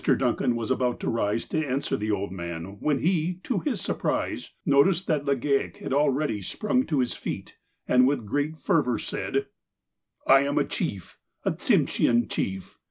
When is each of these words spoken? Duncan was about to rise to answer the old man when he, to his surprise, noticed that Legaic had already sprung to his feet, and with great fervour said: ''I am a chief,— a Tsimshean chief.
Duncan 0.03 0.55
was 0.55 0.71
about 0.71 0.99
to 1.01 1.09
rise 1.11 1.45
to 1.49 1.63
answer 1.63 1.95
the 1.95 2.09
old 2.09 2.31
man 2.31 2.77
when 2.79 2.97
he, 3.01 3.35
to 3.43 3.59
his 3.59 3.81
surprise, 3.81 4.49
noticed 4.65 5.05
that 5.05 5.25
Legaic 5.25 5.77
had 5.77 5.93
already 5.93 6.41
sprung 6.41 6.87
to 6.87 7.01
his 7.01 7.13
feet, 7.13 7.59
and 7.87 8.07
with 8.07 8.25
great 8.25 8.57
fervour 8.57 8.97
said: 8.97 9.45
''I 10.27 10.41
am 10.47 10.57
a 10.57 10.65
chief,— 10.65 11.19
a 11.43 11.51
Tsimshean 11.51 12.27
chief. 12.31 12.79